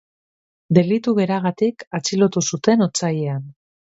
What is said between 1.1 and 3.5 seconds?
beragatik atxilotu zuten otsailean.